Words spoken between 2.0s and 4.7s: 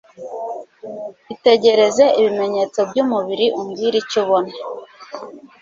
ibimenyetso by'umubiri umbwire icyo ubona